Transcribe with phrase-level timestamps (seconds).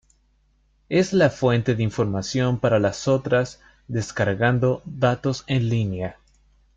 [0.89, 6.17] Es la fuente de información para las otras, descargando datos en línea.